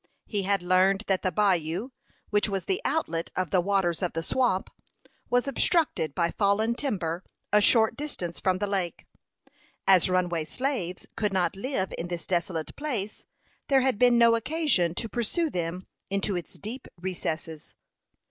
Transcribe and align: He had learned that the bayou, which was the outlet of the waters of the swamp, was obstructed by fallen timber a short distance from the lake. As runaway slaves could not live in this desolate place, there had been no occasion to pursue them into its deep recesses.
He 0.25 0.41
had 0.41 0.63
learned 0.63 1.03
that 1.05 1.21
the 1.21 1.31
bayou, 1.31 1.91
which 2.31 2.49
was 2.49 2.65
the 2.65 2.81
outlet 2.83 3.29
of 3.35 3.51
the 3.51 3.61
waters 3.61 4.01
of 4.01 4.13
the 4.13 4.23
swamp, 4.23 4.71
was 5.29 5.47
obstructed 5.47 6.15
by 6.15 6.31
fallen 6.31 6.73
timber 6.73 7.23
a 7.53 7.61
short 7.61 7.95
distance 7.97 8.39
from 8.39 8.57
the 8.57 8.65
lake. 8.65 9.05
As 9.85 10.09
runaway 10.09 10.45
slaves 10.45 11.05
could 11.15 11.31
not 11.31 11.55
live 11.55 11.93
in 11.99 12.07
this 12.07 12.25
desolate 12.25 12.75
place, 12.75 13.25
there 13.67 13.81
had 13.81 13.99
been 13.99 14.17
no 14.17 14.33
occasion 14.33 14.95
to 14.95 15.07
pursue 15.07 15.51
them 15.51 15.85
into 16.09 16.35
its 16.35 16.53
deep 16.55 16.87
recesses. 16.99 17.75